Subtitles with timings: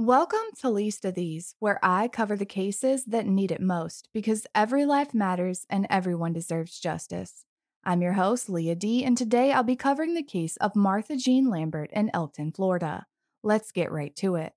[0.00, 4.46] Welcome to Least of These, where I cover the cases that need it most because
[4.54, 7.44] every life matters and everyone deserves justice.
[7.82, 11.50] I'm your host, Leah D, and today I'll be covering the case of Martha Jean
[11.50, 13.06] Lambert in Elkton, Florida.
[13.42, 14.52] Let's get right to it.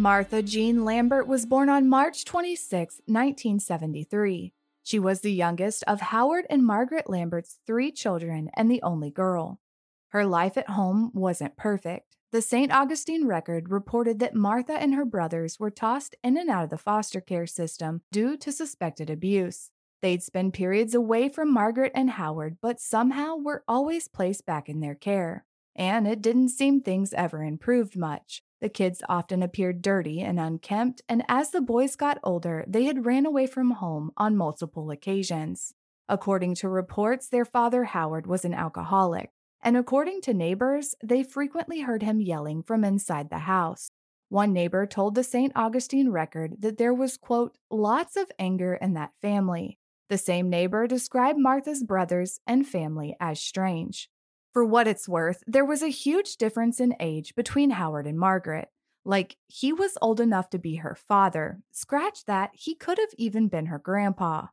[0.00, 4.54] Martha Jean Lambert was born on March 26, 1973.
[4.82, 9.60] She was the youngest of Howard and Margaret Lambert's three children and the only girl.
[10.08, 12.16] Her life at home wasn't perfect.
[12.32, 12.72] The St.
[12.72, 16.78] Augustine Record reported that Martha and her brothers were tossed in and out of the
[16.78, 19.70] foster care system due to suspected abuse.
[20.00, 24.80] They'd spend periods away from Margaret and Howard, but somehow were always placed back in
[24.80, 25.44] their care.
[25.76, 28.42] And it didn't seem things ever improved much.
[28.60, 33.06] The kids often appeared dirty and unkempt, and as the boys got older, they had
[33.06, 35.74] ran away from home on multiple occasions.
[36.08, 39.30] According to reports, their father Howard was an alcoholic,
[39.62, 43.90] and according to neighbors, they frequently heard him yelling from inside the house.
[44.28, 45.52] One neighbor told the St.
[45.56, 49.78] Augustine record that there was, quote, lots of anger in that family.
[50.08, 54.10] The same neighbor described Martha's brothers and family as strange.
[54.52, 58.68] For what it's worth, there was a huge difference in age between Howard and Margaret.
[59.04, 61.60] Like, he was old enough to be her father.
[61.70, 64.46] Scratch that, he could have even been her grandpa.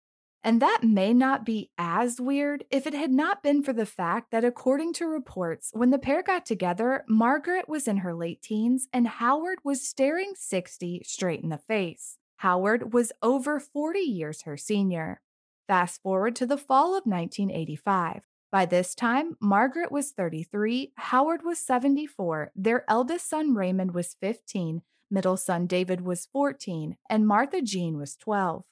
[0.44, 4.32] And that may not be as weird if it had not been for the fact
[4.32, 8.88] that, according to reports, when the pair got together, Margaret was in her late teens
[8.94, 12.18] and Howard was staring 60 straight in the face.
[12.38, 15.22] Howard was over 40 years her senior.
[15.68, 18.22] Fast forward to the fall of 1985.
[18.52, 24.84] By this time, Margaret was 33, Howard was 74, their eldest son Raymond was 15,
[25.12, 28.64] middle son David was 14, and Martha Jean was 12.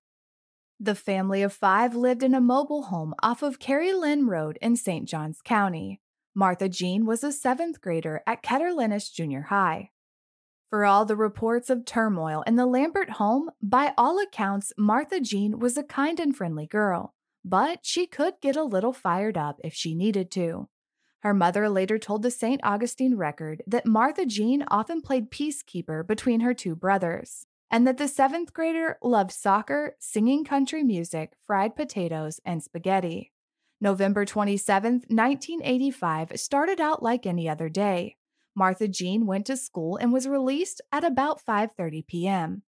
[0.79, 4.77] The family of five lived in a mobile home off of Kerry Lynn Road in
[4.77, 5.07] St.
[5.07, 6.01] Johns County.
[6.33, 9.91] Martha Jean was a seventh grader at Ketterlinus Junior High.
[10.69, 15.59] For all the reports of turmoil in the Lambert home, by all accounts, Martha Jean
[15.59, 17.14] was a kind and friendly girl
[17.47, 20.67] but she could get a little fired up if she needed to.
[21.19, 22.59] Her mother later told the St.
[22.63, 28.07] Augustine Record that Martha Jean often played peacekeeper between her two brothers, and that the
[28.07, 33.31] seventh grader loved soccer, singing country music, fried potatoes, and spaghetti.
[33.79, 38.15] November 27, 1985 started out like any other day.
[38.55, 42.63] Martha Jean went to school and was released at about 5:30 p.m.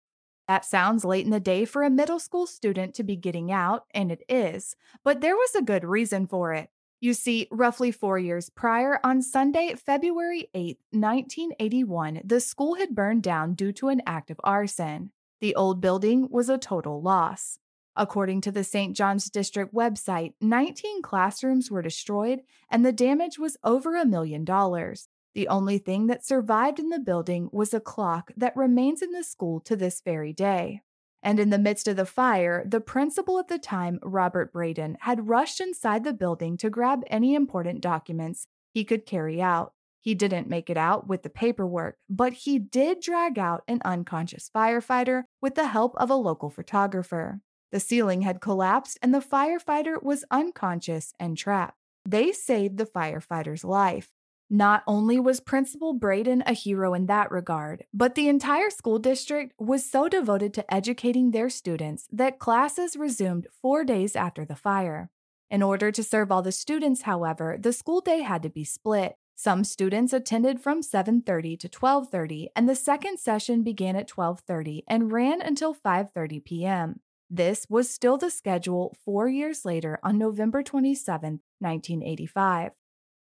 [0.48, 3.86] That sounds late in the day for a middle school student to be getting out,
[3.94, 6.70] and it is, but there was a good reason for it.
[7.00, 13.22] You see, roughly four years prior, on Sunday, February 8, 1981, the school had burned
[13.22, 15.12] down due to an act of arson.
[15.40, 17.60] The old building was a total loss.
[17.96, 18.96] According to the St.
[18.96, 25.08] John's District website, 19 classrooms were destroyed and the damage was over a million dollars.
[25.38, 29.24] The only thing that survived in the building was a clock that remains in the
[29.24, 30.82] school to this very day.
[31.22, 35.28] And in the midst of the fire, the principal at the time, Robert Braden, had
[35.28, 39.74] rushed inside the building to grab any important documents he could carry out.
[40.02, 44.50] He didn't make it out with the paperwork, but he did drag out an unconscious
[44.50, 47.42] firefighter with the help of a local photographer.
[47.72, 51.78] The ceiling had collapsed and the firefighter was unconscious and trapped.
[52.04, 54.10] They saved the firefighter's life.
[54.50, 59.54] Not only was Principal Braden a hero in that regard, but the entire school district
[59.60, 65.10] was so devoted to educating their students that classes resumed four days after the fire.
[65.50, 69.16] In order to serve all the students, however, the school day had to be split.
[69.36, 75.12] Some students attended from 7:30 to 12:30 and the second session began at 12:30 and
[75.12, 77.02] ran until 5:30 p.m.
[77.30, 82.72] This was still the schedule 4 years later on November 27, 1985.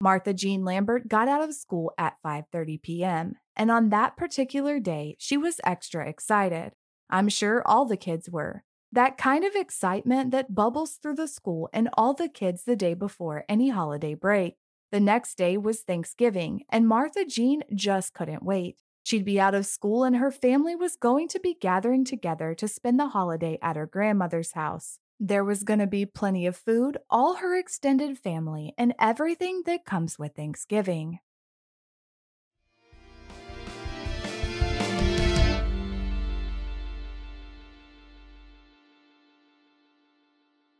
[0.00, 5.16] Martha Jean Lambert got out of school at 5:30 p.m., and on that particular day,
[5.18, 6.72] she was extra excited.
[7.08, 8.64] I'm sure all the kids were.
[8.92, 12.94] That kind of excitement that bubbles through the school and all the kids the day
[12.94, 14.56] before any holiday break.
[14.92, 18.78] The next day was Thanksgiving, and Martha Jean just couldn't wait.
[19.02, 22.66] She'd be out of school and her family was going to be gathering together to
[22.66, 24.98] spend the holiday at her grandmother's house.
[25.18, 29.86] There was going to be plenty of food, all her extended family, and everything that
[29.86, 31.20] comes with Thanksgiving.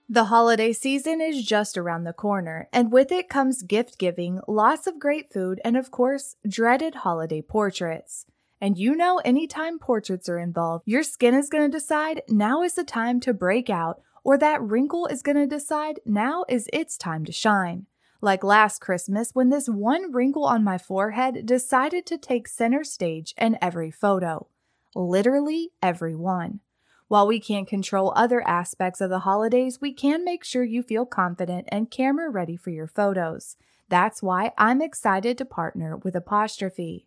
[0.08, 4.86] The holiday season is just around the corner, and with it comes gift giving, lots
[4.86, 8.26] of great food, and of course, dreaded holiday portraits.
[8.60, 12.74] And you know, anytime portraits are involved, your skin is going to decide now is
[12.74, 16.98] the time to break out, or that wrinkle is going to decide now is its
[16.98, 17.86] time to shine.
[18.20, 23.34] Like last Christmas, when this one wrinkle on my forehead decided to take center stage
[23.38, 24.48] in every photo.
[24.96, 26.58] Literally every one.
[27.06, 31.06] While we can't control other aspects of the holidays, we can make sure you feel
[31.06, 33.56] confident and camera ready for your photos.
[33.88, 37.06] That's why I'm excited to partner with Apostrophe.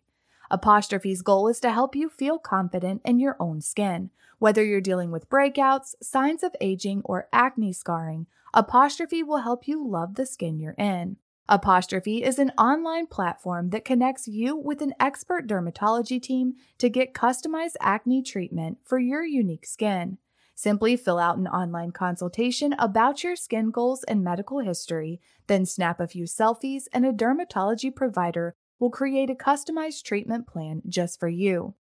[0.50, 4.10] Apostrophe's goal is to help you feel confident in your own skin.
[4.38, 9.86] Whether you're dealing with breakouts, signs of aging, or acne scarring, Apostrophe will help you
[9.86, 11.16] love the skin you're in.
[11.48, 17.14] Apostrophe is an online platform that connects you with an expert dermatology team to get
[17.14, 20.18] customized acne treatment for your unique skin.
[20.54, 26.00] Simply fill out an online consultation about your skin goals and medical history, then snap
[26.00, 31.28] a few selfies, and a dermatology provider will create a customized treatment plan just for
[31.28, 31.74] you.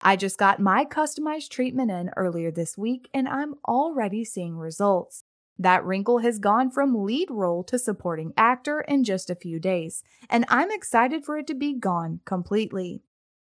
[0.00, 5.22] I just got my customized treatment in earlier this week and I'm already seeing results.
[5.58, 10.02] That wrinkle has gone from lead role to supporting actor in just a few days,
[10.28, 13.02] and I'm excited for it to be gone completely.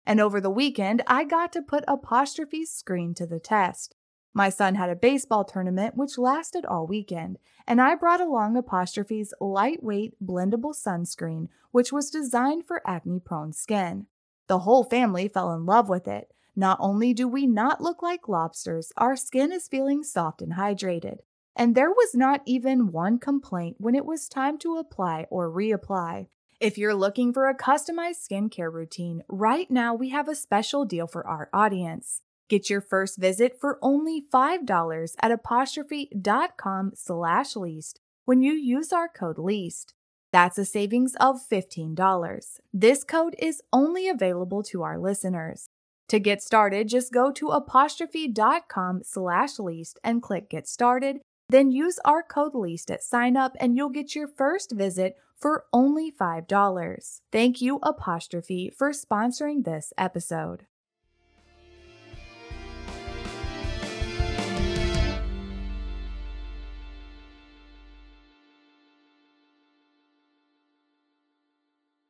[0.07, 3.96] And over the weekend, I got to put Apostrophe's screen to the test.
[4.37, 9.33] My son had a baseball tournament which lasted all weekend, and I brought along Apostrophe's
[9.41, 14.07] lightweight blendable sunscreen, which was designed for acne prone skin.
[14.47, 16.33] The whole family fell in love with it.
[16.55, 21.21] Not only do we not look like lobsters, our skin is feeling soft and hydrated
[21.57, 26.29] and there was not even one complaint when it was time to apply or reapply.
[26.61, 31.07] If you're looking for a customized skincare routine, right now we have a special deal
[31.07, 32.21] for our audience.
[32.49, 39.09] Get your first visit for only $5 at apostrophe.com slash least when you use our
[39.09, 39.95] code LEAST.
[40.33, 42.61] That's a savings of $15.
[42.73, 45.69] This code is only available to our listeners.
[46.09, 51.99] To get started, just go to apostrophe.com slash least and click Get Started then use
[52.05, 57.21] our code LEAST at sign up and you'll get your first visit for only $5.
[57.31, 60.67] Thank you, Apostrophe, for sponsoring this episode.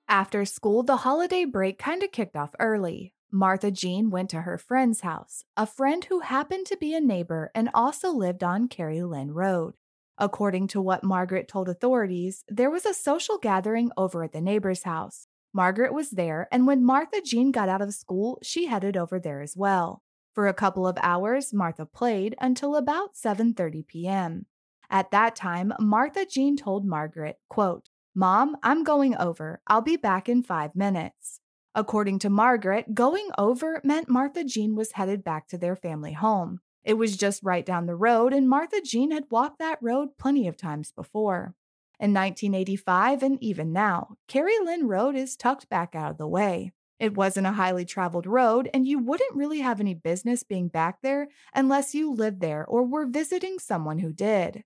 [0.09, 3.13] After school, the holiday break kind of kicked off early.
[3.33, 7.51] Martha Jean went to her friend's house, a friend who happened to be a neighbor
[7.57, 9.75] and also lived on Kerry Lynn Road.
[10.17, 14.85] According to what Margaret told authorities, there was a social gathering over at the neighbor's
[14.85, 15.27] house.
[15.53, 19.41] Margaret was there, and when Martha Jean got out of school, she headed over there
[19.41, 20.03] as well.
[20.35, 24.47] For a couple of hours, Martha played until about 7:30 p.m.
[24.89, 29.61] At that time, Martha Jean told Margaret, quote, "Mom, I'm going over.
[29.69, 31.41] I'll be back in 5 minutes."
[31.75, 36.61] According to Margaret, going over meant Martha Jean was headed back to their family home.
[36.83, 40.49] It was just right down the road, and Martha Jean had walked that road plenty
[40.49, 41.55] of times before.
[42.01, 46.73] In 1985 and even now, Kerry Lynn Road is tucked back out of the way.
[46.99, 51.03] It wasn't a highly traveled road, and you wouldn't really have any business being back
[51.03, 54.65] there unless you lived there or were visiting someone who did.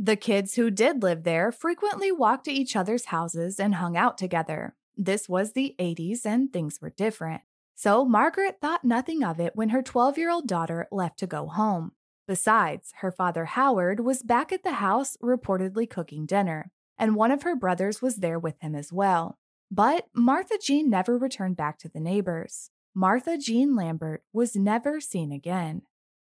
[0.00, 4.16] The kids who did live there frequently walked to each other's houses and hung out
[4.16, 4.76] together.
[4.96, 7.42] This was the 80s and things were different.
[7.74, 11.48] So Margaret thought nothing of it when her 12 year old daughter left to go
[11.48, 11.92] home.
[12.28, 17.42] Besides, her father Howard was back at the house reportedly cooking dinner, and one of
[17.42, 19.38] her brothers was there with him as well.
[19.68, 22.70] But Martha Jean never returned back to the neighbors.
[22.94, 25.82] Martha Jean Lambert was never seen again.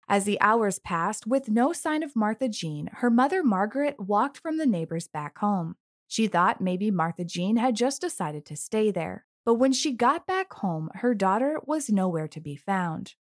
[0.09, 4.57] As the hours passed with no sign of Martha Jean, her mother Margaret walked from
[4.57, 5.75] the neighbors back home.
[6.07, 10.25] She thought maybe Martha Jean had just decided to stay there, but when she got
[10.25, 13.15] back home, her daughter was nowhere to be found.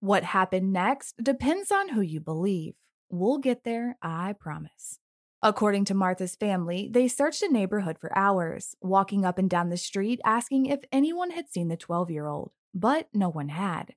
[0.00, 2.74] What happened next depends on who you believe.
[3.08, 4.98] We'll get there, I promise.
[5.40, 9.76] According to Martha's family, they searched the neighborhood for hours, walking up and down the
[9.76, 13.94] street asking if anyone had seen the 12 year old, but no one had.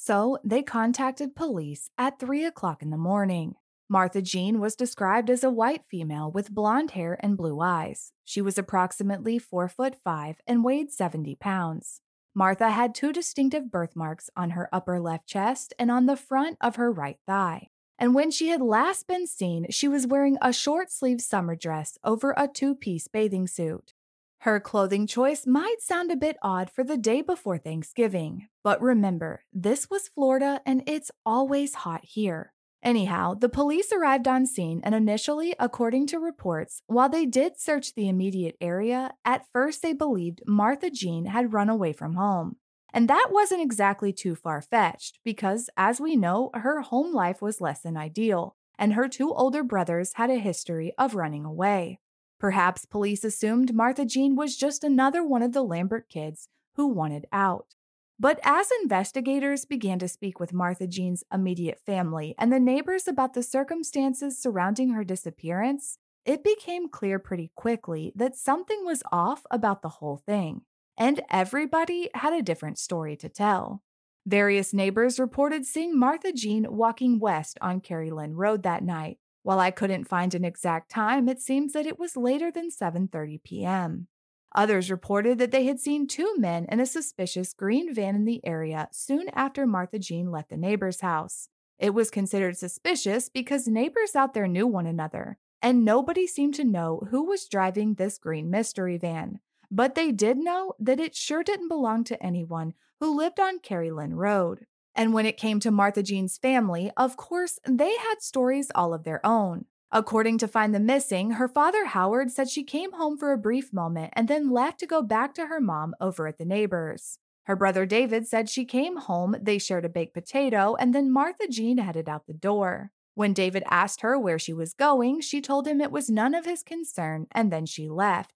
[0.00, 3.56] So they contacted police at 3 o'clock in the morning.
[3.88, 8.12] Martha Jean was described as a white female with blonde hair and blue eyes.
[8.24, 12.00] She was approximately 4 foot 5 and weighed 70 pounds.
[12.32, 16.76] Martha had two distinctive birthmarks on her upper left chest and on the front of
[16.76, 17.66] her right thigh.
[17.98, 21.98] and when she had last been seen, she was wearing a short sleeved summer dress
[22.04, 23.94] over a two piece bathing suit.
[24.42, 29.42] Her clothing choice might sound a bit odd for the day before Thanksgiving, but remember,
[29.52, 32.52] this was Florida and it's always hot here.
[32.80, 37.94] Anyhow, the police arrived on scene, and initially, according to reports, while they did search
[37.94, 42.56] the immediate area, at first they believed Martha Jean had run away from home.
[42.94, 47.60] And that wasn't exactly too far fetched, because as we know, her home life was
[47.60, 51.98] less than ideal, and her two older brothers had a history of running away.
[52.38, 57.26] Perhaps police assumed Martha Jean was just another one of the Lambert kids who wanted
[57.32, 57.74] out.
[58.20, 63.34] But as investigators began to speak with Martha Jean's immediate family and the neighbors about
[63.34, 69.82] the circumstances surrounding her disappearance, it became clear pretty quickly that something was off about
[69.82, 70.62] the whole thing
[70.98, 73.82] and everybody had a different story to tell.
[74.26, 79.18] Various neighbors reported seeing Martha Jean walking west on Kerry Lynn Road that night.
[79.42, 83.42] While I couldn't find an exact time, it seems that it was later than 7:30
[83.42, 84.08] p.m.
[84.54, 88.44] Others reported that they had seen two men in a suspicious green van in the
[88.44, 91.48] area soon after Martha Jean left the neighbor's house.
[91.78, 96.64] It was considered suspicious because neighbors out there knew one another, and nobody seemed to
[96.64, 99.40] know who was driving this green mystery van.
[99.70, 103.90] But they did know that it sure didn't belong to anyone who lived on Kerry
[103.90, 104.66] Lynn Road.
[104.94, 109.04] And when it came to Martha Jean's family, of course, they had stories all of
[109.04, 109.66] their own.
[109.90, 113.72] According to Find the Missing, her father Howard said she came home for a brief
[113.72, 117.18] moment and then left to go back to her mom over at the neighbors.
[117.44, 121.48] Her brother David said she came home, they shared a baked potato, and then Martha
[121.48, 122.90] Jean headed out the door.
[123.14, 126.44] When David asked her where she was going, she told him it was none of
[126.44, 128.34] his concern, and then she left.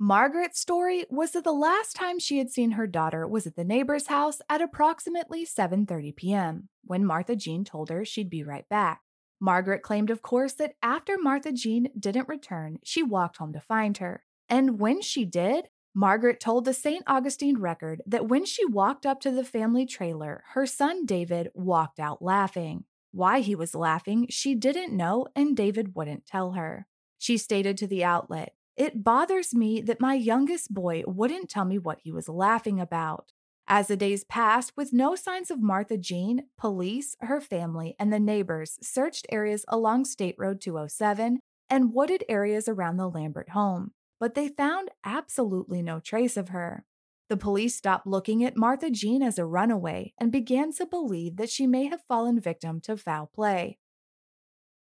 [0.00, 3.64] Margaret's story was that the last time she had seen her daughter was at the
[3.64, 6.68] neighbor's house at approximately 7:30 p.m.
[6.84, 9.00] when Martha Jean told her she'd be right back.
[9.40, 13.98] Margaret claimed of course that after Martha Jean didn't return, she walked home to find
[13.98, 14.22] her.
[14.48, 17.02] And when she did, Margaret told the St.
[17.08, 21.98] Augustine record that when she walked up to the family trailer, her son David walked
[21.98, 22.84] out laughing.
[23.10, 26.86] Why he was laughing, she didn't know, and David wouldn't tell her.
[27.18, 31.78] She stated to the outlet, it bothers me that my youngest boy wouldn't tell me
[31.78, 33.32] what he was laughing about.
[33.66, 38.20] As the days passed, with no signs of Martha Jean, police, her family, and the
[38.20, 44.34] neighbors searched areas along State Road 207 and wooded areas around the Lambert home, but
[44.34, 46.84] they found absolutely no trace of her.
[47.28, 51.50] The police stopped looking at Martha Jean as a runaway and began to believe that
[51.50, 53.76] she may have fallen victim to foul play.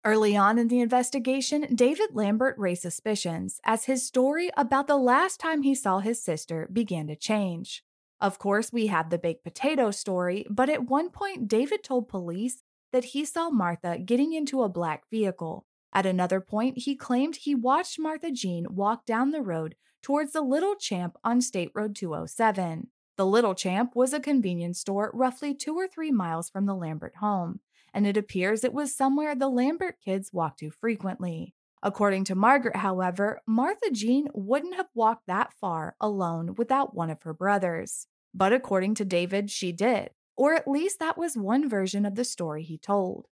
[0.05, 5.39] Early on in the investigation, David Lambert raised suspicions as his story about the last
[5.39, 7.85] time he saw his sister began to change.
[8.21, 12.65] Of course, we have the baked potato story, but at one point, David told police
[12.93, 15.67] that he saw Martha getting into a black vehicle.
[15.93, 20.43] At another point, he claimed he watched Martha Jean walk down the road towards the
[20.43, 22.89] Little Champ on State Road 207.
[23.17, 27.17] The Little Champ was a convenience store roughly two or three miles from the Lambert
[27.21, 27.61] home
[27.93, 31.55] and it appears it was somewhere the Lambert kids walked to frequently.
[31.83, 37.23] According to Margaret, however, Martha Jean wouldn't have walked that far alone without one of
[37.23, 38.07] her brothers.
[38.33, 42.25] But according to David, she did, or at least that was one version of the
[42.25, 43.27] story he told.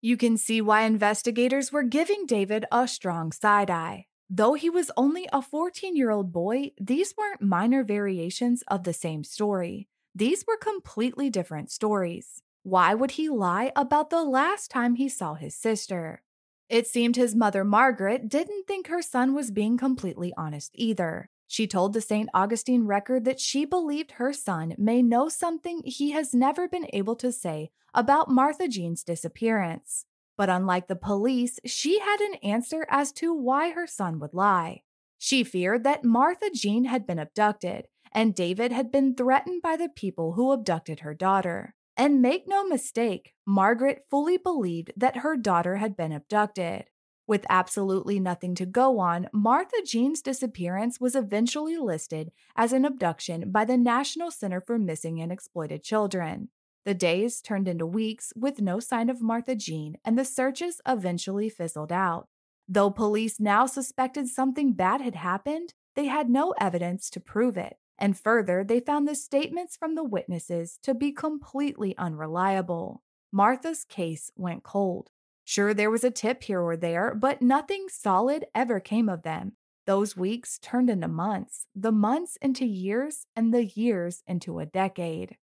[0.00, 4.06] You can see why investigators were giving David a strong side eye.
[4.30, 8.94] Though he was only a 14 year old boy, these weren't minor variations of the
[8.94, 9.88] same story.
[10.14, 12.42] These were completely different stories.
[12.62, 16.22] Why would he lie about the last time he saw his sister?
[16.68, 21.30] It seemed his mother, Margaret, didn't think her son was being completely honest either.
[21.48, 22.28] She told the St.
[22.32, 27.16] Augustine record that she believed her son may know something he has never been able
[27.16, 30.04] to say about Martha Jean's disappearance.
[30.36, 34.82] But unlike the police, she had an answer as to why her son would lie.
[35.18, 39.88] She feared that Martha Jean had been abducted, and David had been threatened by the
[39.88, 41.74] people who abducted her daughter.
[41.96, 46.84] And make no mistake, Margaret fully believed that her daughter had been abducted.
[47.26, 53.52] With absolutely nothing to go on, Martha Jean's disappearance was eventually listed as an abduction
[53.52, 56.48] by the National Center for Missing and Exploited Children.
[56.84, 61.48] The days turned into weeks with no sign of Martha Jean, and the searches eventually
[61.48, 62.26] fizzled out.
[62.66, 67.76] Though police now suspected something bad had happened, they had no evidence to prove it.
[68.00, 73.02] And further, they found the statements from the witnesses to be completely unreliable.
[73.30, 75.10] Martha's case went cold.
[75.44, 79.52] Sure, there was a tip here or there, but nothing solid ever came of them.
[79.86, 85.36] Those weeks turned into months, the months into years, and the years into a decade.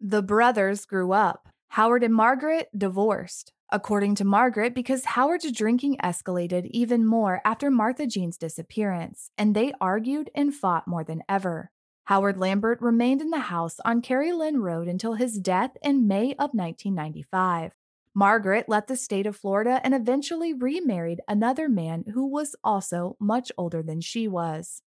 [0.00, 1.48] The brothers grew up.
[1.70, 3.52] Howard and Margaret divorced.
[3.70, 9.74] According to Margaret, because Howard's drinking escalated even more after Martha Jean's disappearance, and they
[9.80, 11.70] argued and fought more than ever.
[12.08, 16.30] Howard Lambert remained in the house on Kerry Lynn Road until his death in May
[16.38, 17.72] of 1995.
[18.14, 23.52] Margaret left the state of Florida and eventually remarried another man who was also much
[23.58, 24.80] older than she was.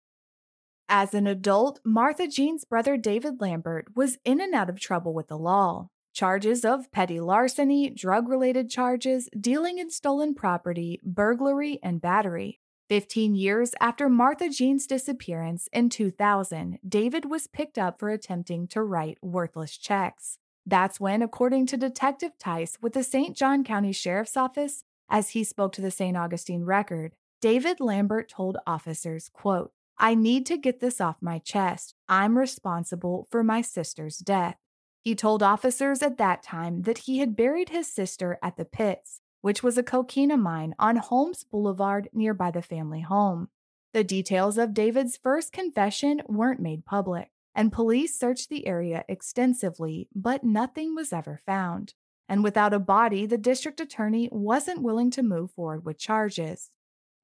[0.89, 5.27] As an adult, Martha Jean's brother David Lambert was in and out of trouble with
[5.27, 12.01] the law charges of petty larceny, drug related charges, dealing in stolen property, burglary, and
[12.01, 12.61] battery.
[12.89, 18.83] Fifteen years after Martha Jean's disappearance in 2000, David was picked up for attempting to
[18.83, 20.39] write worthless checks.
[20.65, 23.37] That's when, according to Detective Tice with the St.
[23.37, 26.17] John County Sheriff's Office, as he spoke to the St.
[26.17, 31.95] Augustine Record, David Lambert told officers, quote, I need to get this off my chest.
[32.09, 34.57] I'm responsible for my sister's death.
[35.03, 39.21] He told officers at that time that he had buried his sister at the pits,
[39.41, 43.49] which was a coquina mine on Holmes Boulevard nearby the family home.
[43.93, 50.09] The details of David's first confession weren't made public, and police searched the area extensively,
[50.15, 51.95] but nothing was ever found.
[52.29, 56.71] And without a body, the district attorney wasn't willing to move forward with charges.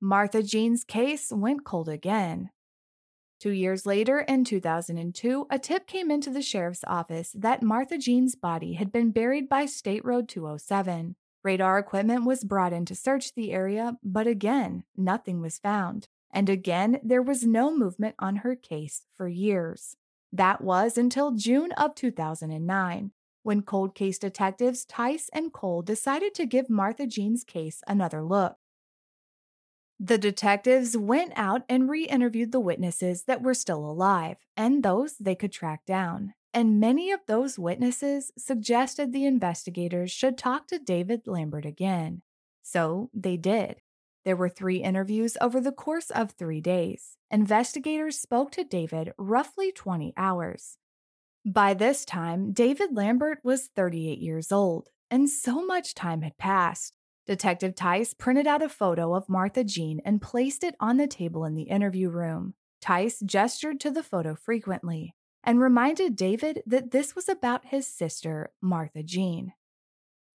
[0.00, 2.50] Martha Jean's case went cold again.
[3.40, 8.35] Two years later, in 2002, a tip came into the sheriff's office that Martha Jean's
[8.35, 11.16] body had been buried by State Road 207.
[11.45, 16.09] Radar equipment was brought in to search the area, but again, nothing was found.
[16.33, 19.97] And again, there was no movement on her case for years.
[20.33, 26.47] That was until June of 2009, when cold case detectives Tice and Cole decided to
[26.47, 28.57] give Martha Jean's case another look.
[30.01, 35.17] The detectives went out and re interviewed the witnesses that were still alive and those
[35.19, 36.35] they could track down.
[36.55, 42.23] And many of those witnesses suggested the investigators should talk to David Lambert again.
[42.63, 43.81] So they did.
[44.25, 47.17] There were three interviews over the course of three days.
[47.29, 50.79] Investigators spoke to David roughly 20 hours.
[51.45, 56.97] By this time, David Lambert was 38 years old, and so much time had passed.
[57.27, 61.45] Detective Tice printed out a photo of Martha Jean and placed it on the table
[61.45, 62.55] in the interview room.
[62.81, 68.50] Tice gestured to the photo frequently and reminded David that this was about his sister,
[68.61, 69.52] Martha Jean.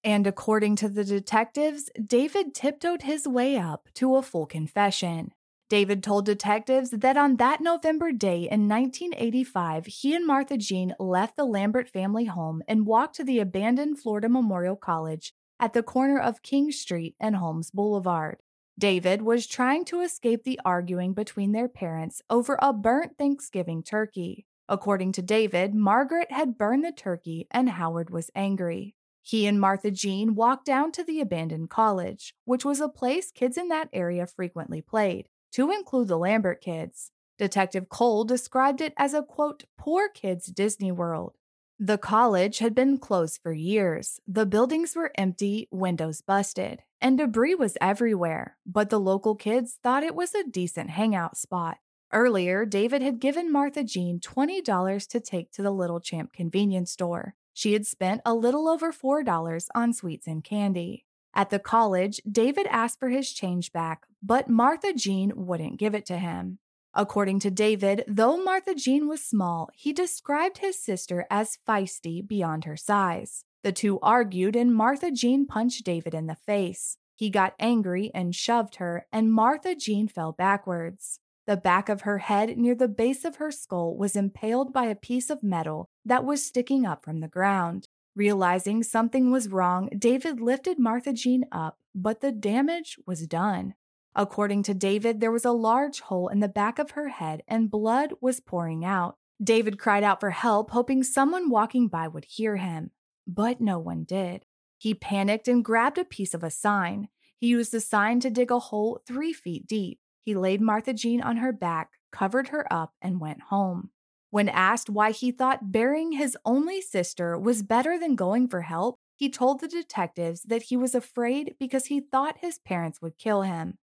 [0.04, 5.34] And according to the detectives, David tiptoed his way up to a full confession.
[5.70, 11.36] David told detectives that on that November day in 1985, he and Martha Jean left
[11.36, 16.20] the Lambert family home and walked to the abandoned Florida Memorial College at the corner
[16.20, 18.38] of King Street and Holmes Boulevard.
[18.80, 24.46] David was trying to escape the arguing between their parents over a burnt Thanksgiving turkey.
[24.72, 28.94] According to David, Margaret had burned the turkey and Howard was angry.
[29.24, 33.58] He and Martha Jean walked down to the abandoned college, which was a place kids
[33.58, 37.12] in that area frequently played, to include the Lambert kids.
[37.40, 41.34] Detective Cole described it as a quote, poor kids' Disney World.
[41.80, 44.20] The college had been closed for years.
[44.28, 50.04] The buildings were empty, windows busted, and debris was everywhere, but the local kids thought
[50.04, 51.80] it was a decent hangout spot.
[52.12, 57.36] Earlier, David had given Martha Jean $20 to take to the Little Champ convenience store.
[57.54, 61.06] She had spent a little over $4 on sweets and candy.
[61.36, 66.06] At the college, David asked for his change back, but Martha Jean wouldn't give it
[66.08, 66.58] to him.
[66.96, 72.66] According to David, though Martha Jean was small, he described his sister as feisty beyond
[72.66, 73.46] her size.
[73.62, 76.98] The two argued, and Martha Jean punched David in the face.
[77.16, 81.20] He got angry and shoved her, and Martha Jean fell backwards.
[81.50, 84.94] The back of her head near the base of her skull was impaled by a
[84.94, 87.88] piece of metal that was sticking up from the ground.
[88.16, 93.74] Realizing something was wrong, David lifted Martha Jean up, but the damage was done.
[94.14, 97.72] According to David, there was a large hole in the back of her head and
[97.72, 99.18] blood was pouring out.
[99.44, 102.92] David cried out for help, hoping someone walking by would hear him,
[103.26, 104.46] but no one did.
[104.78, 107.08] He panicked and grabbed a piece of a sign.
[107.40, 110.00] He used the sign to dig a hole three feet deep.
[110.30, 113.90] He laid Martha Jean on her back, covered her up, and went home.
[114.30, 119.00] When asked why he thought burying his only sister was better than going for help,
[119.16, 123.42] he told the detectives that he was afraid because he thought his parents would kill
[123.42, 123.80] him.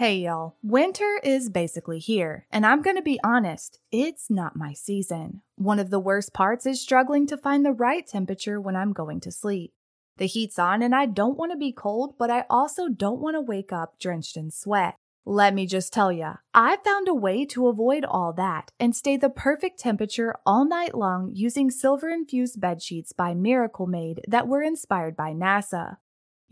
[0.00, 5.42] Hey y'all, winter is basically here, and I'm gonna be honest, it's not my season.
[5.56, 9.20] One of the worst parts is struggling to find the right temperature when I'm going
[9.20, 9.74] to sleep.
[10.16, 13.74] The heat's on, and I don't wanna be cold, but I also don't wanna wake
[13.74, 14.94] up drenched in sweat.
[15.26, 19.18] Let me just tell ya, I found a way to avoid all that and stay
[19.18, 24.48] the perfect temperature all night long using silver infused bed sheets by Miracle Made that
[24.48, 25.98] were inspired by NASA.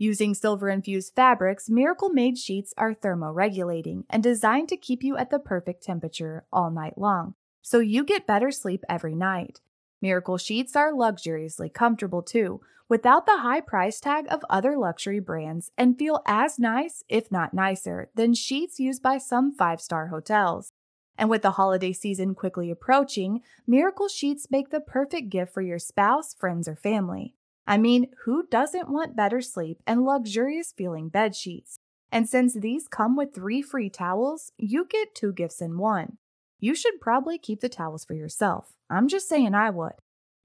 [0.01, 5.29] Using silver infused fabrics, Miracle Made sheets are thermoregulating and designed to keep you at
[5.29, 9.59] the perfect temperature all night long, so you get better sleep every night.
[10.01, 15.71] Miracle sheets are luxuriously comfortable too, without the high price tag of other luxury brands,
[15.77, 20.71] and feel as nice, if not nicer, than sheets used by some five star hotels.
[21.17, 25.77] And with the holiday season quickly approaching, Miracle Sheets make the perfect gift for your
[25.77, 27.35] spouse, friends, or family.
[27.69, 31.77] I mean, who doesn't want better sleep and luxurious feeling bed sheets?
[32.11, 36.17] And since these come with three free towels, you get two gifts in one.
[36.59, 38.73] You should probably keep the towels for yourself.
[38.89, 39.93] I'm just saying I would.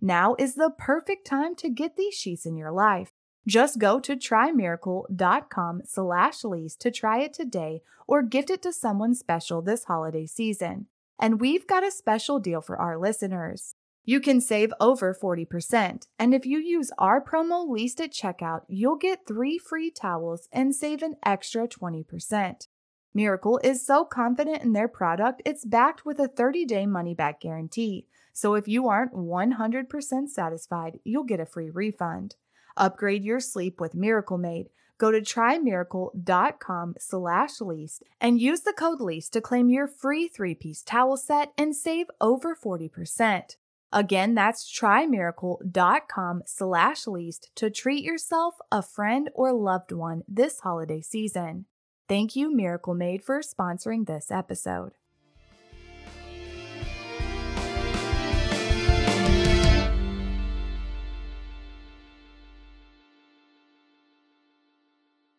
[0.03, 3.11] Now is the perfect time to get these sheets in your life.
[3.47, 9.15] Just go to trymiracle.com slash least to try it today or gift it to someone
[9.15, 10.89] special this holiday season.
[11.19, 13.77] And we've got a special deal for our listeners.
[14.07, 18.97] You can save over 40%, and if you use our promo LEAST at checkout, you'll
[18.97, 22.69] get three free towels and save an extra 20%.
[23.14, 27.40] Miracle is so confident in their product, it's backed with a 30 day money back
[27.40, 28.07] guarantee.
[28.35, 32.37] So if you aren't 100% satisfied, you'll get a free refund.
[32.77, 34.67] Upgrade your sleep with Miracle Made.
[34.99, 40.83] Go to trymiracle.com slash least and use the code LEAST to claim your free three-piece
[40.83, 43.57] towel set and save over 40%.
[43.95, 51.01] Again, that's trymiracle.com slash least to treat yourself, a friend, or loved one this holiday
[51.01, 51.67] season.
[52.09, 54.95] Thank you, Miracle Made, for sponsoring this episode.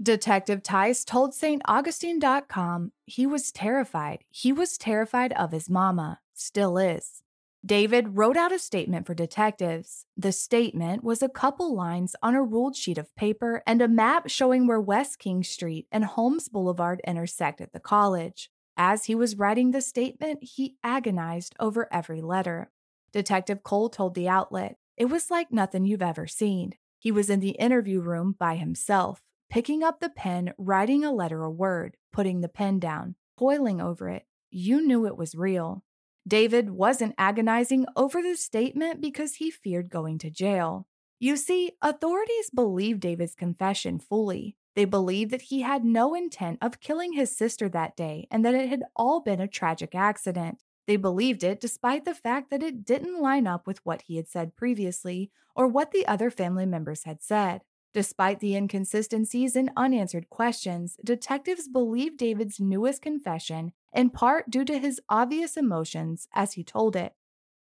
[0.01, 4.19] Detective Tice told StAugustine.com he was terrified.
[4.29, 7.24] He was terrified of his mama, still is.
[7.65, 10.05] David wrote out a statement for detectives.
[10.15, 14.29] The statement was a couple lines on a ruled sheet of paper and a map
[14.29, 18.51] showing where West King Street and Holmes Boulevard intersect at the college.
[18.77, 22.69] As he was writing the statement, he agonized over every letter.
[23.11, 26.73] Detective Cole told the outlet, It was like nothing you've ever seen.
[26.99, 31.41] He was in the interview room by himself, picking up the pen, writing a letter
[31.41, 34.27] a word, putting the pen down, toiling over it.
[34.51, 35.83] You knew it was real.
[36.27, 40.87] David wasn't agonizing over the statement because he feared going to jail.
[41.19, 44.55] You see, authorities believed David's confession fully.
[44.75, 48.55] They believed that he had no intent of killing his sister that day and that
[48.55, 50.59] it had all been a tragic accident.
[50.87, 54.27] They believed it despite the fact that it didn't line up with what he had
[54.27, 57.61] said previously or what the other family members had said.
[57.93, 64.77] Despite the inconsistencies and unanswered questions, detectives believe David's newest confession, in part due to
[64.77, 67.13] his obvious emotions as he told it.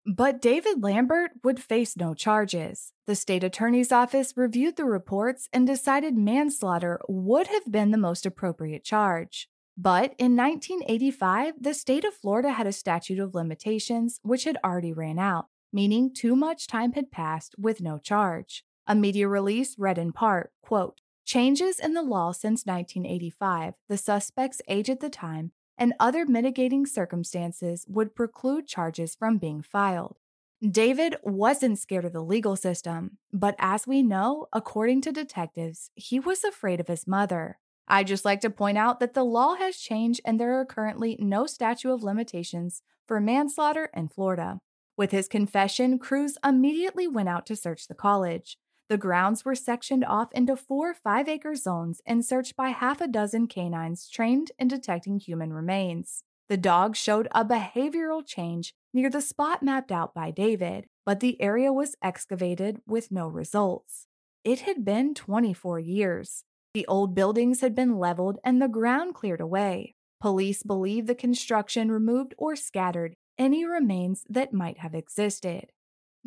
[0.06, 2.92] But David Lambert would face no charges.
[3.06, 8.24] The state attorney's office reviewed the reports and decided manslaughter would have been the most
[8.24, 9.48] appropriate charge.
[9.76, 14.92] But in 1985, the state of Florida had a statute of limitations which had already
[14.92, 18.64] ran out, meaning too much time had passed with no charge.
[18.86, 24.62] A media release read in part, quote, Changes in the law since 1985, the suspect's
[24.68, 30.16] age at the time, and other mitigating circumstances would preclude charges from being filed.
[30.62, 36.18] David wasn't scared of the legal system, but as we know, according to detectives, he
[36.18, 37.58] was afraid of his mother.
[37.88, 41.16] I'd just like to point out that the law has changed and there are currently
[41.20, 44.60] no statute of limitations for manslaughter in Florida.
[44.96, 48.56] With his confession, crews immediately went out to search the college.
[48.88, 53.08] The grounds were sectioned off into four five acre zones and searched by half a
[53.08, 56.22] dozen canines trained in detecting human remains.
[56.48, 61.40] The dogs showed a behavioral change near the spot mapped out by David, but the
[61.42, 64.06] area was excavated with no results.
[64.44, 66.44] It had been 24 years.
[66.72, 69.96] The old buildings had been leveled and the ground cleared away.
[70.20, 75.72] Police believe the construction removed or scattered any remains that might have existed.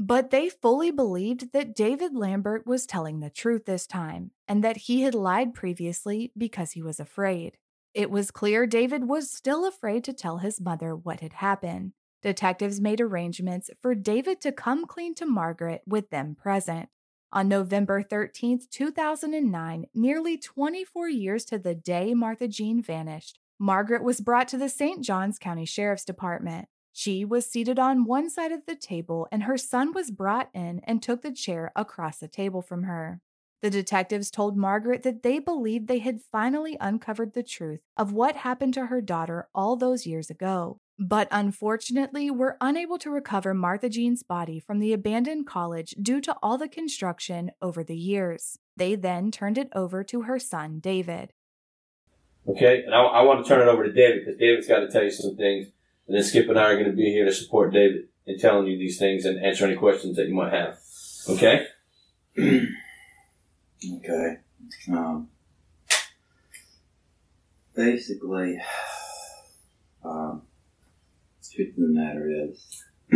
[0.02, 4.78] But they fully believed that David Lambert was telling the truth this time and that
[4.78, 7.58] he had lied previously because he was afraid.
[7.94, 11.92] It was clear David was still afraid to tell his mother what had happened.
[12.22, 16.88] Detectives made arrangements for David to come clean to Margaret with them present.
[17.34, 24.22] On November 13, 2009, nearly 24 years to the day Martha Jean vanished, Margaret was
[24.22, 25.04] brought to the St.
[25.04, 26.70] Johns County Sheriff's Department.
[26.92, 30.82] She was seated on one side of the table, and her son was brought in
[30.84, 33.22] and took the chair across the table from her.
[33.62, 38.38] The detectives told Margaret that they believed they had finally uncovered the truth of what
[38.38, 43.90] happened to her daughter all those years ago, but unfortunately were unable to recover Martha
[43.90, 48.60] Jean's body from the abandoned college due to all the construction over the years.
[48.78, 51.34] They then turned it over to her son, David.
[52.48, 54.90] Okay, and I, I want to turn it over to David because David's got to
[54.90, 55.68] tell you some things,
[56.10, 58.66] and then Skip and I are going to be here to support David in telling
[58.66, 60.80] you these things and answer any questions that you might have.
[61.30, 61.68] Okay?
[63.82, 64.36] Okay.
[64.92, 65.30] Um,
[67.74, 68.60] basically,
[70.04, 70.42] um,
[71.54, 72.84] truth of the matter is,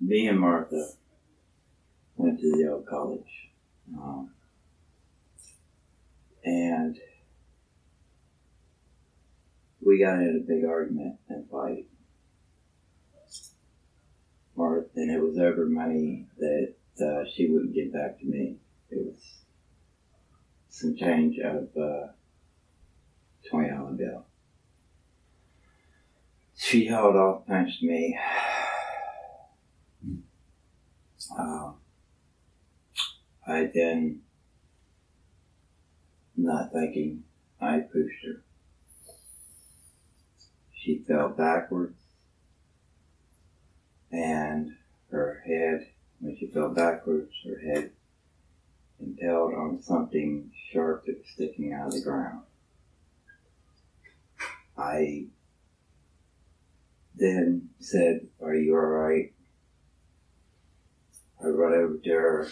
[0.00, 0.88] me and Martha
[2.16, 3.50] went to the old college.
[3.96, 4.30] Um,
[6.44, 6.98] and
[9.84, 11.86] we got in a big argument and fight.
[14.56, 18.58] Martha, and it was over money that uh, she wouldn't give back to me.
[18.90, 19.16] It was
[20.68, 22.08] some change of uh,
[23.48, 24.26] twenty dollar bill.
[26.56, 28.16] She held off, punched me.
[31.36, 31.76] Um,
[33.46, 34.20] I then,
[36.36, 37.24] not thinking,
[37.60, 38.42] I pushed her.
[40.74, 41.98] She fell backwards,
[44.10, 44.72] and
[45.10, 45.86] her head
[46.20, 47.90] when she fell backwards, her head
[49.00, 52.42] impaled on something sharp that was sticking out of the ground.
[54.76, 55.26] I
[57.14, 59.32] then said, Are you alright?
[61.42, 62.48] I run over to her.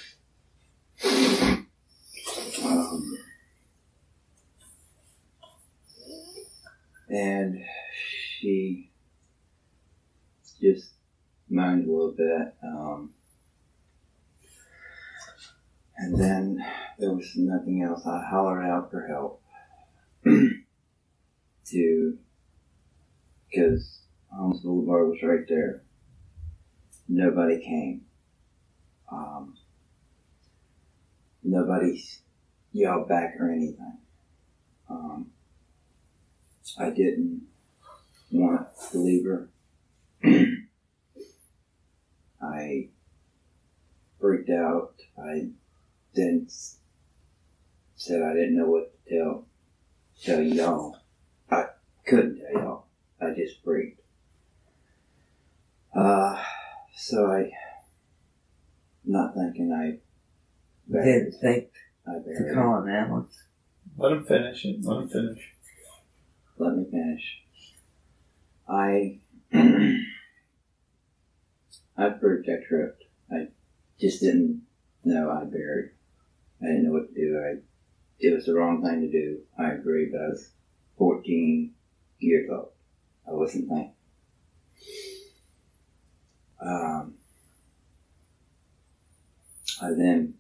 [2.63, 3.19] Um,
[7.09, 7.65] and
[8.41, 8.91] she
[10.61, 10.93] just
[11.49, 12.55] moaned a little bit.
[12.63, 13.11] Um,
[15.99, 16.65] and then
[16.99, 18.07] there was nothing else.
[18.07, 19.43] I hollered out for help
[21.67, 22.19] to,
[23.51, 24.01] because
[24.33, 25.83] Holmes Boulevard was right there.
[27.09, 28.03] Nobody came.
[29.11, 29.57] Um,
[31.43, 32.03] nobody
[32.73, 33.99] yelled back or anything.
[34.89, 35.33] Um,
[36.79, 37.50] I didn't
[38.33, 39.49] want to leave her.
[42.43, 42.89] I
[44.21, 44.95] freaked out.
[45.19, 45.49] I
[46.15, 46.47] then
[47.97, 49.47] said I didn't know what to tell
[50.23, 50.97] tell y'all.
[51.51, 51.67] I
[52.07, 52.85] couldn't tell y'all.
[53.21, 54.01] I just freaked.
[55.95, 56.43] Uh,
[56.97, 57.51] so I,
[59.05, 59.99] not thinking I.
[60.89, 61.69] You didn't think
[62.07, 62.55] I to buried.
[62.55, 63.45] call an ambulance.
[63.97, 64.77] Let him finish it.
[64.83, 65.53] Let him finish.
[66.59, 67.40] Let me finish.
[68.71, 69.19] I,
[69.53, 69.99] I
[72.21, 72.49] freaked.
[72.49, 73.05] I tripped.
[73.31, 73.49] I
[74.01, 74.63] just didn't
[75.05, 75.91] know I buried.
[76.63, 77.39] I didn't know what to do.
[77.39, 77.59] I,
[78.21, 79.41] it was the wrong thing to do.
[79.59, 80.53] I agree, but I was
[80.99, 81.75] 14
[82.21, 82.69] years old.
[83.27, 83.95] I wasn't thinking.
[86.61, 87.15] Um,
[89.83, 90.35] I then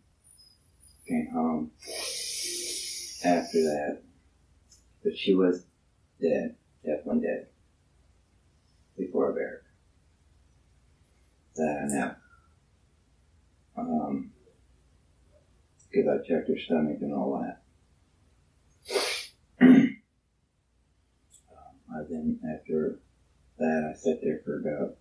[1.08, 1.70] came home
[3.24, 4.02] after that,
[5.02, 5.64] but she was
[6.20, 7.46] dead, definitely dead,
[9.00, 9.62] before I bear.
[11.56, 12.14] That I know.
[13.76, 14.32] Um,
[15.90, 17.62] because I checked her stomach and all that.
[19.60, 20.00] um,
[21.92, 23.00] I then, after
[23.58, 24.96] that, I sat there for about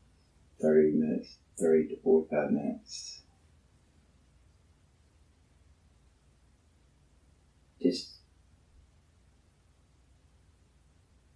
[0.62, 3.22] 30 minutes, 30 to 45 minutes.
[7.82, 8.20] Just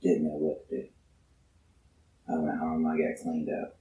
[0.02, 0.88] didn't know what to do.
[2.28, 3.78] I home, I got cleaned up.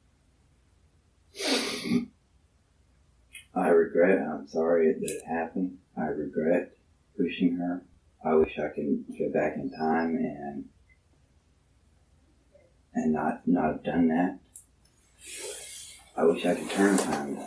[3.54, 5.78] I regret, I'm sorry that it happened.
[5.96, 6.72] I regret
[7.16, 7.82] pushing her.
[8.24, 10.64] I wish I could go back in time and
[12.94, 14.38] and not not have done that.
[16.16, 17.38] I wish I could turn time.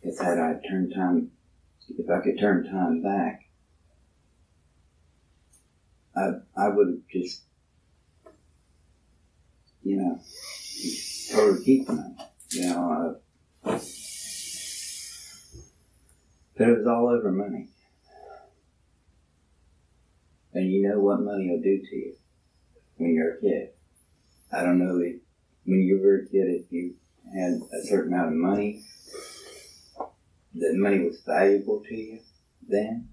[0.00, 1.30] Because had I turned time,
[1.88, 3.42] if I could turn time back,
[6.16, 7.42] I I would have just,
[9.82, 10.20] you know,
[11.32, 12.16] told her to keep the money.
[12.50, 13.18] You know,
[13.62, 13.78] uh,
[16.56, 17.68] but it was all over money.
[20.52, 22.14] And you know what money will do to you
[22.96, 23.70] when you're a kid.
[24.52, 25.20] I don't know if
[25.64, 26.94] when you were a kid if you
[27.32, 28.82] had a certain amount of money,
[30.54, 32.20] that money was valuable to you
[32.68, 33.08] then.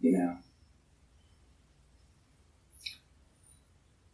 [0.00, 0.43] You know.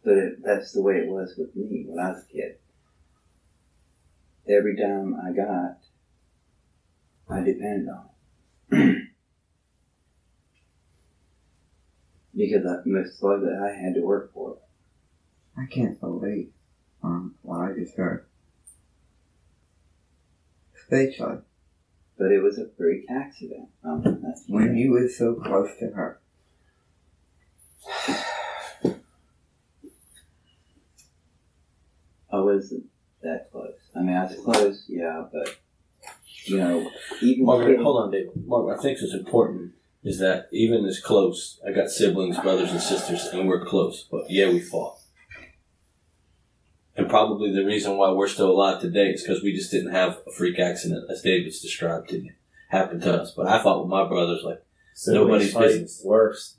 [0.03, 2.57] But it, that's the way it was with me when I was a kid.
[4.49, 5.77] every dime I got,
[7.29, 8.09] I depended on.
[8.71, 8.97] it.
[12.35, 14.61] because I, most likely I had to work for it.
[15.57, 16.51] I can't believe
[17.03, 18.25] um, what I just heard.
[20.75, 21.37] Especially
[22.17, 23.69] But it was a freak accident.
[23.83, 26.19] Um, when you were so close to her.
[32.30, 32.85] I wasn't
[33.21, 33.73] that close.
[33.95, 35.57] I mean, I was close, yeah, but
[36.45, 36.89] you know,
[37.21, 38.31] even Margaret, getting- hold on, David.
[38.45, 39.73] Margaret, I think what's important
[40.03, 44.07] is that even as close, I got siblings, brothers, and sisters, and we're close.
[44.09, 44.97] But yeah, we fought.
[46.95, 50.19] And probably the reason why we're still alive today is because we just didn't have
[50.27, 52.31] a freak accident, as David's described to you,
[52.69, 53.33] happen to us.
[53.35, 54.63] But I fought with my brothers like
[55.07, 56.01] Nobody's fight business.
[56.03, 56.57] Worse.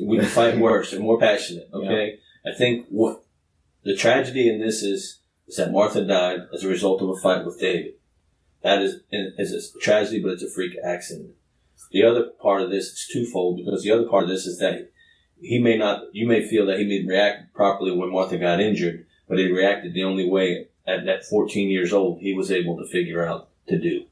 [0.00, 1.68] we can fight worse and more passionate.
[1.72, 3.24] Okay, I think what
[3.84, 7.44] the tragedy in this is is that Martha died as a result of a fight
[7.44, 7.94] with David.
[8.62, 11.30] That is is a tragedy, but it's a freak accident.
[11.90, 14.90] The other part of this is twofold because the other part of this is that
[15.40, 19.06] he may not, you may feel that he may react properly when Martha got injured,
[19.28, 22.86] but he reacted the only way at that 14 years old he was able to
[22.86, 24.04] figure out to do.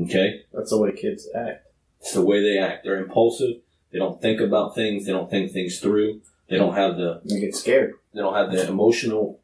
[0.00, 0.42] Okay?
[0.52, 1.66] That's the way kids act.
[2.00, 2.84] It's the way they act.
[2.84, 3.56] They're impulsive.
[3.92, 5.06] They don't think about things.
[5.06, 6.22] They don't think things through.
[6.48, 7.94] They don't have the They get scared.
[8.14, 9.40] they don't have the emotional,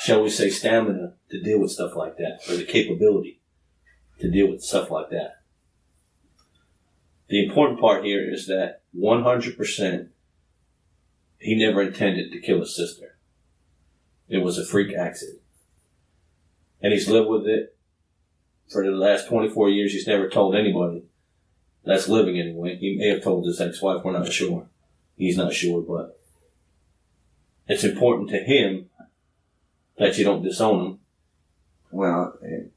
[0.00, 3.40] shall we say, stamina to deal with stuff like that, or the capability
[4.20, 5.36] to deal with stuff like that.
[7.28, 10.08] The important part here is that 100%
[11.38, 13.18] he never intended to kill his sister.
[14.28, 15.40] It was a freak accident.
[16.80, 17.76] And he's lived with it
[18.70, 19.92] for the last 24 years.
[19.92, 21.04] He's never told anybody
[21.84, 22.76] that's living anyway.
[22.76, 24.66] He may have told his ex-wife, we're not sure.
[25.16, 26.18] He's not sure, but
[27.68, 28.88] it's important to him
[29.98, 30.98] that you don't disown him.
[31.90, 32.72] Well, it,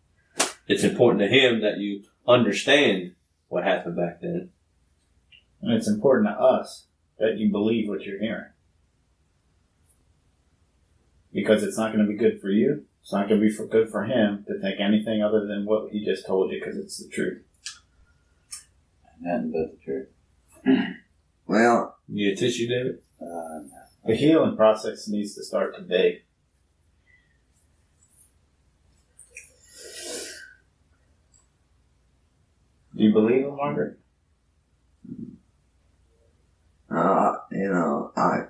[0.68, 3.16] It's important to him that you understand
[3.48, 4.50] what happened back then.
[5.62, 6.86] And it's important to us
[7.18, 8.52] that you believe what you're hearing.
[11.34, 12.86] Because it's not going to be good for you.
[13.02, 15.92] It's not going to be for good for him to think anything other than what
[15.92, 17.44] he just told you because it's the truth.
[19.20, 20.08] nothing but the truth.
[21.48, 23.00] well, You need a tissue, David?
[23.22, 23.62] Uh,
[24.10, 26.24] The healing process needs to start today.
[32.96, 34.00] Do you believe him, Margaret?
[36.90, 38.46] uh, you know, I,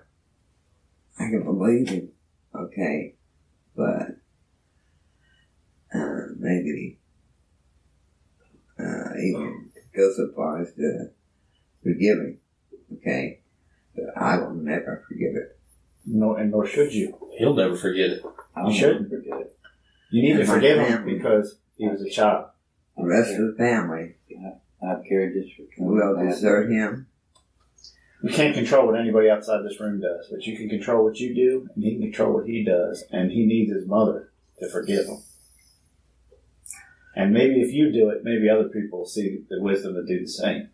[1.19, 2.09] I can believe him,
[2.55, 3.15] okay,
[3.75, 4.11] but,
[5.93, 6.99] uh, maybe,
[8.79, 11.09] uh, even go so far as to
[11.83, 12.37] forgive him,
[12.93, 13.41] okay,
[14.05, 15.57] but I will never forgive it.
[16.05, 17.17] No, and nor should you.
[17.37, 18.23] He'll never forget it.
[18.55, 19.01] I'll You should.
[19.01, 19.57] never forget it.
[20.11, 21.13] You need to And my forgive him family.
[21.15, 22.45] because he was a child.
[22.97, 24.15] The rest of the family
[24.81, 27.07] I've carried this for 20 will desert him,
[28.23, 31.33] You can't control what anybody outside this room does, but you can control what you
[31.35, 35.05] do, and he can control what he does, and he needs his mother to forgive
[35.07, 35.17] him.
[37.15, 40.21] And maybe if you do it, maybe other people will see the wisdom to do
[40.21, 40.69] the same.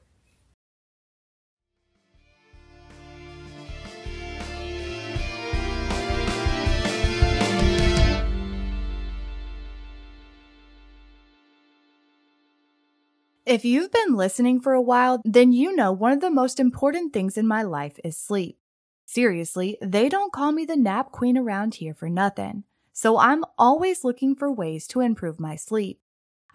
[13.45, 17.13] If you've been listening for a while, then you know one of the most important
[17.13, 18.57] things in my life is sleep.
[19.05, 22.63] Seriously, they don't call me the nap queen around here for nothing.
[22.91, 25.99] So I'm always looking for ways to improve my sleep.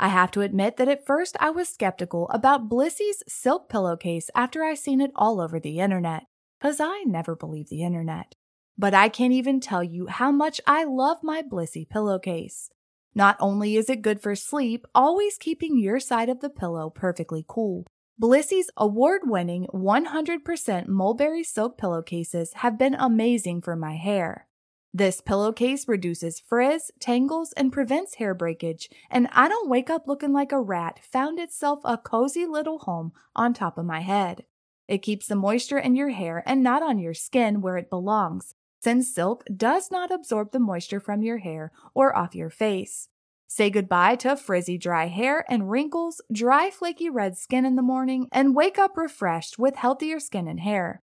[0.01, 4.65] I have to admit that at first I was skeptical about Blissy's silk pillowcase after
[4.65, 6.25] I seen it all over the internet,
[6.61, 8.35] cause I never believe the internet.
[8.77, 12.69] But I can't even tell you how much I love my Blissy pillowcase.
[13.15, 17.45] Not only is it good for sleep, always keeping your side of the pillow perfectly
[17.49, 17.87] cool.
[18.19, 24.47] Blissy's award winning 100% mulberry silk pillowcases have been amazing for my hair.
[24.93, 30.33] This pillowcase reduces frizz, tangles, and prevents hair breakage, and I don't wake up looking
[30.33, 34.45] like a rat found itself a cozy little home on top of my head.
[34.89, 38.55] It keeps the moisture in your hair and not on your skin where it belongs,
[38.81, 43.09] since silk does not absorb the moisture from your hair or off your face.
[43.47, 48.29] Say goodbye to frizzy dry hair and wrinkles, dry flaky red skin in the morning,
[48.31, 51.03] and wake up refreshed with healthier skin and hair.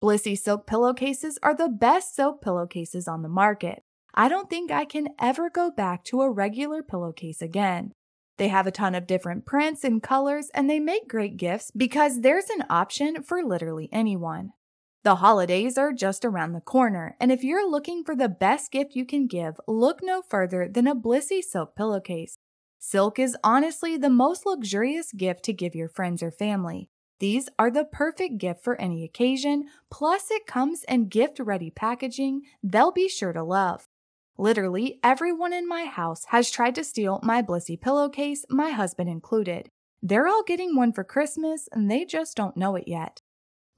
[0.00, 3.82] Blissy silk pillowcases are the best silk pillowcases on the market.
[4.14, 7.92] I don't think I can ever go back to a regular pillowcase again.
[8.36, 12.20] They have a ton of different prints and colors, and they make great gifts because
[12.20, 14.52] there's an option for literally anyone.
[15.04, 18.96] The holidays are just around the corner, and if you're looking for the best gift
[18.96, 22.36] you can give, look no further than a Blissy silk pillowcase.
[22.80, 26.90] Silk is honestly the most luxurious gift to give your friends or family.
[27.20, 32.42] These are the perfect gift for any occasion, plus, it comes in gift ready packaging
[32.62, 33.86] they'll be sure to love.
[34.36, 39.68] Literally, everyone in my house has tried to steal my Blissy pillowcase, my husband included.
[40.00, 43.20] They're all getting one for Christmas, and they just don't know it yet.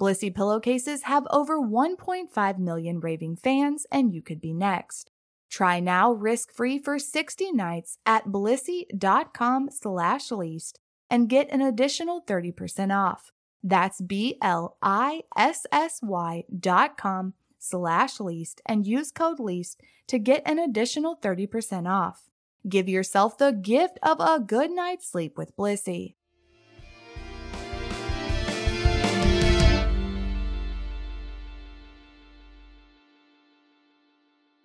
[0.01, 5.11] Blissy pillowcases have over 1.5 million raving fans, and you could be next.
[5.51, 10.81] Try now risk-free for 60 nights at blissy.com slash least
[11.11, 13.31] and get an additional 30% off.
[13.63, 14.45] That's B-L-I-S-S-Y
[16.59, 22.31] dot com slash least and use code least to get an additional 30% off.
[22.67, 26.15] Give yourself the gift of a good night's sleep with Blissy.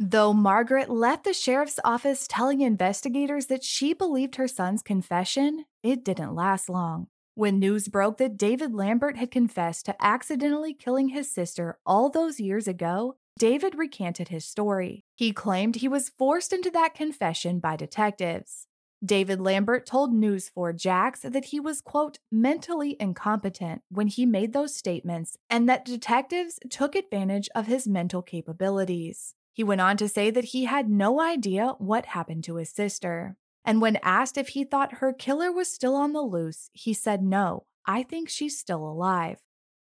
[0.07, 6.05] Though Margaret left the sheriff's office telling investigators that she believed her son's confession, it
[6.05, 7.07] didn't last long.
[7.33, 12.39] When news broke that David Lambert had confessed to accidentally killing his sister all those
[12.39, 15.05] years ago, David recanted his story.
[15.15, 18.67] He claimed he was forced into that confession by detectives.
[19.03, 24.53] David Lambert told News 4 Jax that he was, quote, mentally incompetent when he made
[24.53, 29.33] those statements and that detectives took advantage of his mental capabilities.
[29.55, 33.37] He went on to say that he had no idea what happened to his sister.
[33.63, 37.23] And when asked if he thought her killer was still on the loose, he said,
[37.23, 39.39] No, I think she's still alive.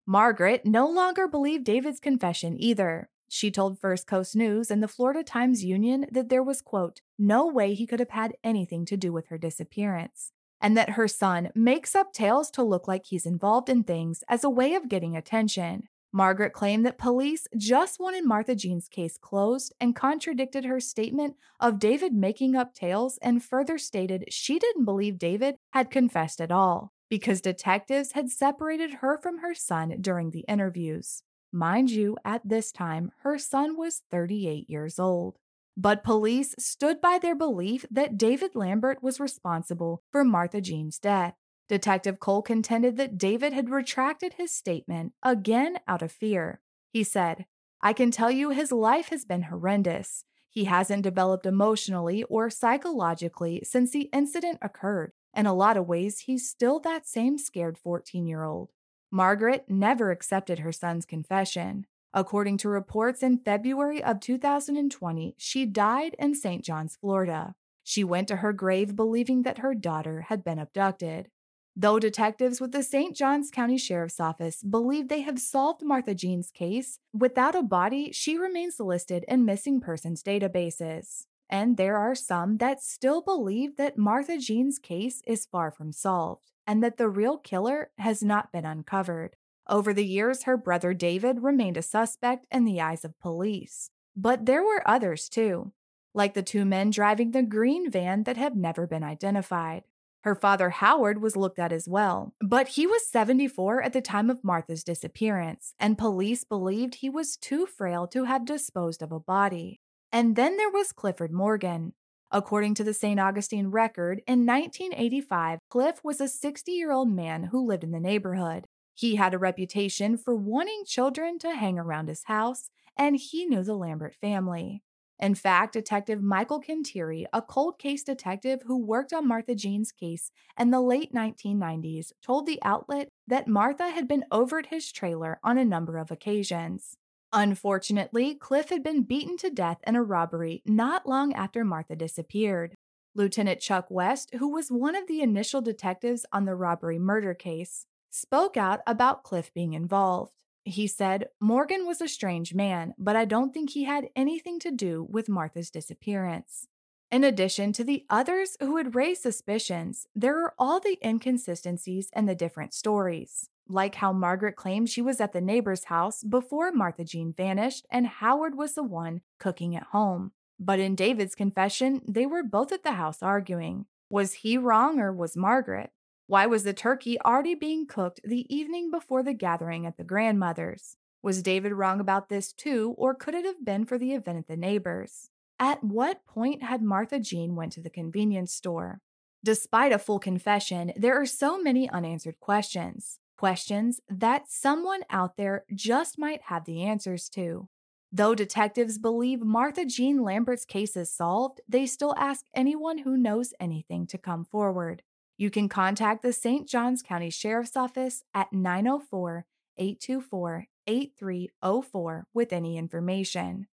[0.06, 3.10] Margaret no longer believed David's confession either.
[3.30, 7.48] She told First Coast News and the Florida Times Union that there was, quote, no
[7.48, 11.50] way he could have had anything to do with her disappearance, and that her son
[11.56, 15.16] makes up tales to look like he's involved in things as a way of getting
[15.16, 15.88] attention.
[16.14, 21.80] Margaret claimed that police just wanted Martha Jean's case closed and contradicted her statement of
[21.80, 26.92] David making up tales and further stated she didn't believe David had confessed at all
[27.10, 31.24] because detectives had separated her from her son during the interviews.
[31.52, 35.38] Mind you, at this time, her son was 38 years old.
[35.76, 41.36] But police stood by their belief that David Lambert was responsible for Martha Jean's death.
[41.72, 46.60] Detective Cole contended that David had retracted his statement, again out of fear.
[46.92, 47.46] He said,
[47.82, 50.26] I can tell you his life has been horrendous.
[50.50, 55.14] He hasn't developed emotionally or psychologically since the incident occurred.
[55.34, 58.74] In a lot of ways, he's still that same scared 14 year old.
[59.10, 61.86] Margaret never accepted her son's confession.
[62.14, 66.66] According to reports in February of 2020, she died in St.
[66.66, 67.56] John's, Florida.
[67.82, 71.30] She went to her grave believing that her daughter had been abducted.
[71.76, 73.16] Though detectives with the St.
[73.16, 78.38] Johns County Sheriff's Office believe they have solved Martha Jean's case, without a body, she
[78.38, 81.28] remains listed in missing persons databases.
[81.50, 86.52] And there are some that still believe that Martha Jean's case is far from solved
[86.68, 89.36] and that the real killer has not been uncovered.
[89.68, 93.90] Over the years, her brother David remained a suspect in the eyes of police.
[94.16, 95.72] But there were others too,
[96.14, 99.84] like the two men driving the green van that have never been identified.
[100.24, 104.30] Her father, Howard, was looked at as well, but he was 74 at the time
[104.30, 109.20] of Martha's disappearance, and police believed he was too frail to have disposed of a
[109.20, 109.80] body.
[110.12, 111.94] And then there was Clifford Morgan.
[112.30, 113.20] According to the St.
[113.20, 118.00] Augustine record, in 1985, Cliff was a 60 year old man who lived in the
[118.00, 118.66] neighborhood.
[118.94, 123.64] He had a reputation for wanting children to hang around his house, and he knew
[123.64, 124.84] the Lambert family.
[125.22, 130.32] In fact, Detective Michael Kintiri, a cold case detective who worked on Martha Jean's case
[130.60, 135.40] in the late 1990s, told the outlet that Martha had been over at his trailer
[135.44, 136.98] on a number of occasions.
[137.32, 142.74] Unfortunately, Cliff had been beaten to death in a robbery not long after Martha disappeared.
[143.14, 147.86] Lieutenant Chuck West, who was one of the initial detectives on the robbery murder case,
[148.10, 150.41] spoke out about Cliff being involved.
[150.64, 154.72] He said, Morgan was a strange man, but I don't think he had anything to
[154.72, 156.68] do with Martha's disappearance.
[157.12, 162.26] In addition to the others who had raised suspicions, there are all the inconsistencies in
[162.26, 167.04] the different stories, like how Margaret claimed she was at the neighbor's house before Martha
[167.04, 170.32] Jean vanished and Howard was the one cooking at home.
[170.58, 173.88] But in David's confession, they were both at the house arguing.
[174.10, 175.92] Was he wrong or was Margaret?
[176.32, 180.96] Why was the turkey already being cooked the evening before the gathering at the grandmother's?
[181.22, 184.48] Was David wrong about this too, or could it have been for the event at
[184.48, 185.30] the neighbor's?
[185.60, 189.02] At what point had Martha Jean went to the convenience store?
[189.44, 193.20] Despite a full confession, there are so many unanswered questions.
[193.38, 197.68] Questions that someone out there just might have the answers to.
[198.10, 203.54] Though detectives believe Martha Jean Lambert's case is solved, they still ask anyone who knows
[203.60, 205.04] anything to come forward.
[205.42, 206.70] You can contact the St.
[206.70, 213.66] Johns County Sheriff's Office at 904 824 8304 with any information.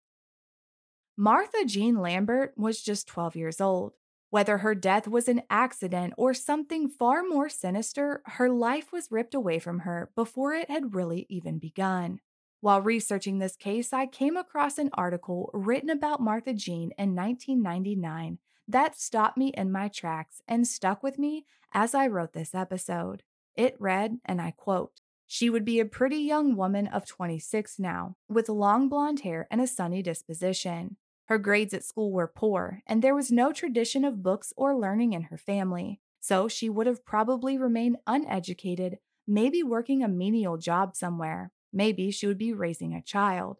[1.14, 3.92] Martha Jean Lambert was just 12 years old.
[4.30, 9.34] Whether her death was an accident or something far more sinister, her life was ripped
[9.34, 12.20] away from her before it had really even begun.
[12.62, 18.38] While researching this case, I came across an article written about Martha Jean in 1999
[18.68, 23.22] that stopped me in my tracks and stuck with me as I wrote this episode.
[23.56, 24.92] It read, and I quote,
[25.26, 29.60] She would be a pretty young woman of 26 now, with long blonde hair and
[29.60, 30.96] a sunny disposition.
[31.26, 35.12] Her grades at school were poor, and there was no tradition of books or learning
[35.12, 40.94] in her family, so she would have probably remained uneducated, maybe working a menial job
[40.94, 41.52] somewhere.
[41.72, 43.58] Maybe she would be raising a child.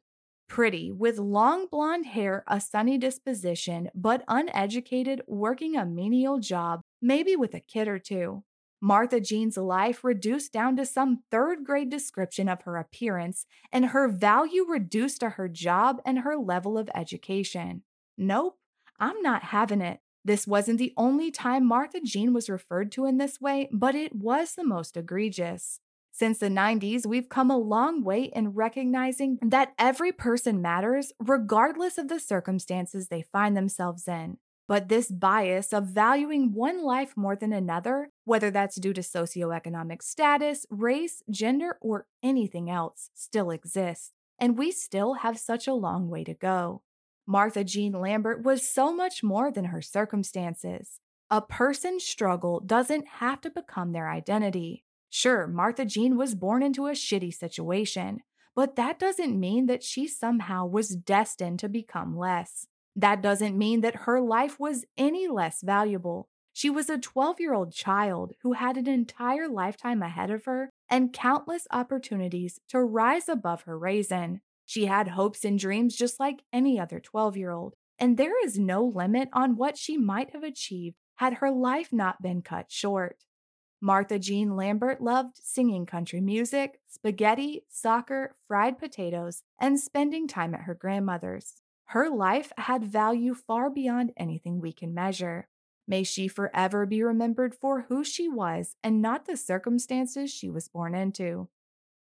[0.48, 7.36] Pretty, with long blonde hair, a sunny disposition, but uneducated, working a menial job, maybe
[7.36, 8.42] with a kid or two.
[8.80, 14.08] Martha Jean's life reduced down to some third grade description of her appearance, and her
[14.08, 17.82] value reduced to her job and her level of education.
[18.16, 18.58] Nope,
[18.98, 20.00] I'm not having it.
[20.24, 24.14] This wasn't the only time Martha Jean was referred to in this way, but it
[24.14, 25.80] was the most egregious.
[26.18, 31.96] Since the 90s, we've come a long way in recognizing that every person matters, regardless
[31.96, 34.38] of the circumstances they find themselves in.
[34.66, 40.02] But this bias of valuing one life more than another, whether that's due to socioeconomic
[40.02, 44.10] status, race, gender, or anything else, still exists.
[44.40, 46.82] And we still have such a long way to go.
[47.28, 50.98] Martha Jean Lambert was so much more than her circumstances.
[51.30, 54.82] A person's struggle doesn't have to become their identity.
[55.10, 58.20] Sure, Martha Jean was born into a shitty situation,
[58.54, 62.66] but that doesn't mean that she somehow was destined to become less.
[62.94, 66.28] That doesn't mean that her life was any less valuable.
[66.52, 70.70] She was a 12 year old child who had an entire lifetime ahead of her
[70.90, 74.40] and countless opportunities to rise above her raisin.
[74.66, 78.58] She had hopes and dreams just like any other 12 year old, and there is
[78.58, 83.24] no limit on what she might have achieved had her life not been cut short.
[83.80, 90.62] Martha Jean Lambert loved singing country music, spaghetti, soccer, fried potatoes, and spending time at
[90.62, 91.62] her grandmother's.
[91.86, 95.46] Her life had value far beyond anything we can measure.
[95.86, 100.68] May she forever be remembered for who she was and not the circumstances she was
[100.68, 101.48] born into.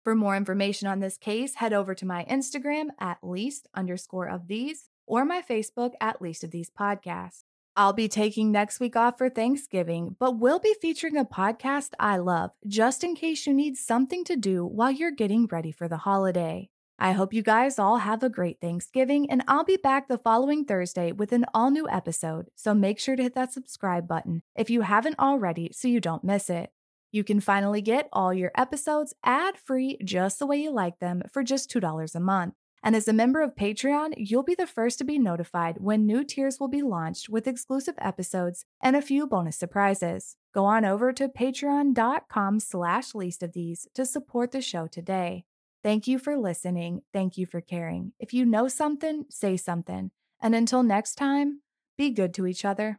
[0.02, 4.48] For more information on this case, head over to my Instagram at least underscore of
[4.48, 7.44] these or my Facebook at least of these podcasts.
[7.76, 12.16] I'll be taking next week off for Thanksgiving, but we'll be featuring a podcast I
[12.16, 15.98] love just in case you need something to do while you're getting ready for the
[15.98, 16.68] holiday.
[16.98, 20.64] I hope you guys all have a great Thanksgiving, and I'll be back the following
[20.64, 24.68] Thursday with an all new episode, so make sure to hit that subscribe button if
[24.68, 26.70] you haven't already so you don't miss it.
[27.12, 31.22] You can finally get all your episodes ad free just the way you like them
[31.32, 32.54] for just $2 a month.
[32.82, 36.24] And as a member of Patreon, you'll be the first to be notified when new
[36.24, 40.36] tiers will be launched with exclusive episodes and a few bonus surprises.
[40.54, 45.44] Go on over to patreon.com slash least of these to support the show today.
[45.82, 47.02] Thank you for listening.
[47.12, 48.12] Thank you for caring.
[48.18, 50.10] If you know something, say something.
[50.40, 51.60] And until next time,
[51.96, 52.98] be good to each other.